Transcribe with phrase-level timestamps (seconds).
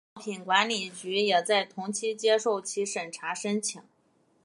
[0.15, 3.79] 欧洲药品管理局也在同期接受其审查申请。